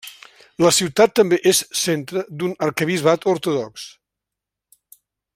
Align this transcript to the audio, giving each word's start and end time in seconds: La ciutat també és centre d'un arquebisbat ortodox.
La 0.63 0.69
ciutat 0.77 1.11
també 1.19 1.37
és 1.51 1.59
centre 1.81 2.23
d'un 2.39 2.55
arquebisbat 2.69 3.27
ortodox. 3.35 3.87